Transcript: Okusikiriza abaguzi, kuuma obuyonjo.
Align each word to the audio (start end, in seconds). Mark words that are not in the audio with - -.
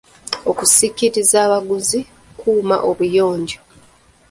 Okusikiriza 0.49 1.37
abaguzi, 1.47 1.99
kuuma 2.39 2.75
obuyonjo. 2.89 3.57